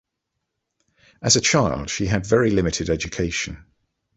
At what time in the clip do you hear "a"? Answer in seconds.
1.35-1.41